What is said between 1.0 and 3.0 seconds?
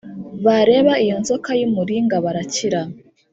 iyo nzoka y’umuringa barakira